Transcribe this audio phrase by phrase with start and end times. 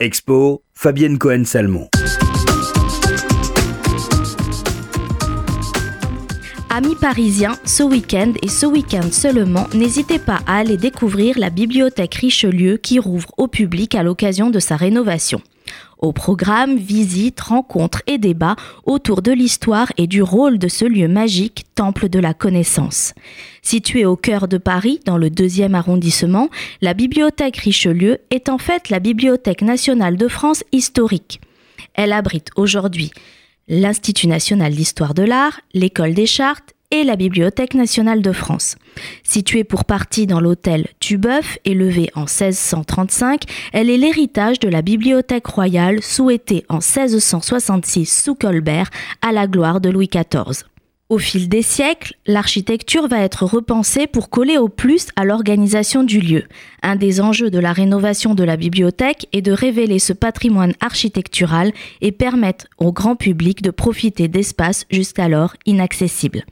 [0.00, 1.88] Expo, Fabienne Cohen-Salmon.
[6.68, 12.16] Amis parisiens, ce week-end et ce week-end seulement, n'hésitez pas à aller découvrir la bibliothèque
[12.16, 15.40] Richelieu qui rouvre au public à l'occasion de sa rénovation.
[15.98, 21.08] Au programme, visites, rencontres et débats autour de l'histoire et du rôle de ce lieu
[21.08, 23.14] magique, temple de la connaissance.
[23.62, 26.50] Située au cœur de Paris, dans le deuxième arrondissement,
[26.82, 31.40] la bibliothèque Richelieu est en fait la Bibliothèque nationale de France historique.
[31.94, 33.10] Elle abrite aujourd'hui
[33.68, 38.76] l'Institut national d'histoire de l'art, l'École des chartes et la Bibliothèque nationale de France.
[39.24, 45.46] Située pour partie dans l'hôtel Tubeuf, élevée en 1635, elle est l'héritage de la Bibliothèque
[45.46, 48.90] royale souhaitée en 1666 sous Colbert
[49.22, 50.64] à la gloire de Louis XIV.
[51.08, 56.20] Au fil des siècles, l'architecture va être repensée pour coller au plus à l'organisation du
[56.20, 56.44] lieu.
[56.82, 61.72] Un des enjeux de la rénovation de la bibliothèque est de révéler ce patrimoine architectural
[62.00, 66.44] et permettre au grand public de profiter d'espaces jusqu'alors inaccessibles.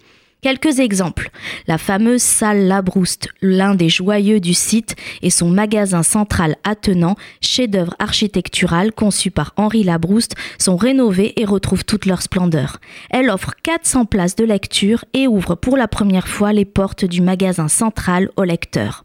[0.43, 1.31] Quelques exemples.
[1.69, 7.95] La fameuse salle Labrouste, l'un des joyeux du site, et son magasin central attenant, chef-d'œuvre
[8.01, 12.81] architectural conçu par Henri Labrouste, sont rénovés et retrouvent toute leur splendeur.
[13.11, 17.21] Elle offre 400 places de lecture et ouvre pour la première fois les portes du
[17.21, 19.05] magasin central aux lecteurs.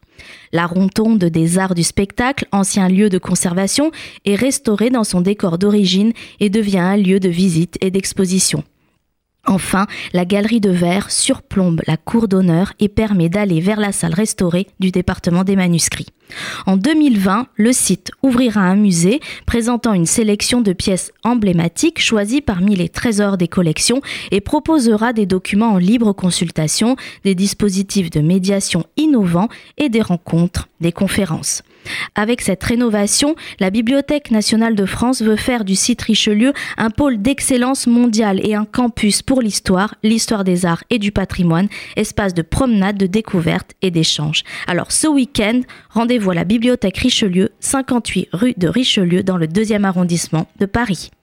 [0.52, 3.91] La rontonde des arts du spectacle, ancien lieu de conservation,
[4.25, 8.63] est restaurée dans son décor d'origine et devient un lieu de visite et d'exposition.
[9.47, 14.13] Enfin, la galerie de verre surplombe la cour d'honneur et permet d'aller vers la salle
[14.13, 16.07] restaurée du département des manuscrits.
[16.65, 22.75] En 2020, le site ouvrira un musée présentant une sélection de pièces emblématiques choisies parmi
[22.75, 28.85] les trésors des collections et proposera des documents en libre consultation, des dispositifs de médiation
[28.97, 31.63] innovants et des rencontres, des conférences.
[32.15, 37.21] Avec cette rénovation, la Bibliothèque nationale de France veut faire du site Richelieu un pôle
[37.21, 42.42] d'excellence mondiale et un campus pour l'histoire, l'histoire des arts et du patrimoine, espace de
[42.42, 44.43] promenade, de découverte et d'échange.
[44.67, 49.86] Alors ce week-end, rendez-vous à la Bibliothèque Richelieu, 58 rue de Richelieu dans le deuxième
[49.86, 51.11] arrondissement de Paris.